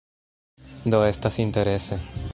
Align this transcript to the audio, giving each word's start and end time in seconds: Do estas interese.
Do 0.93 1.03
estas 1.11 1.37
interese. 1.47 1.99